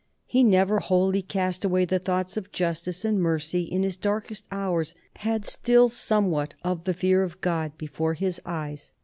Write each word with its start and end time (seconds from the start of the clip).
He 0.25 0.43
never 0.43 0.79
wholly 0.79 1.21
cast 1.21 1.63
away 1.63 1.85
the 1.85 1.99
thoughts 1.99 2.35
of 2.35 2.51
justice 2.51 3.05
and 3.05 3.21
mercy, 3.21 3.65
and 3.65 3.75
in 3.75 3.83
his 3.83 3.97
darkest 3.97 4.47
hours 4.49 4.95
had 5.17 5.45
still 5.45 5.89
somewhat 5.89 6.55
of 6.63 6.85
the 6.85 6.93
fear 6.95 7.21
of 7.21 7.39
God 7.39 7.77
before 7.77 8.15
his 8.15 8.41
eyes. 8.43 8.93